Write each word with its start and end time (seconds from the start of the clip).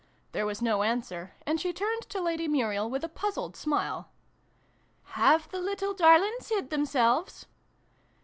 There 0.31 0.47
was 0.47 0.63
no 0.63 0.81
answer, 0.81 1.33
and 1.45 1.61
she 1.61 1.71
turned 1.71 2.09
to 2.09 2.19
Lady 2.19 2.47
Muriel 2.47 2.89
with 2.89 3.03
a 3.03 3.07
puzzled 3.07 3.55
smile." 3.55 4.09
Have 5.19 5.47
the 5.51 5.59
little 5.59 5.93
darlings 5.93 6.49
hid 6.49 6.71
themselves 6.71 7.45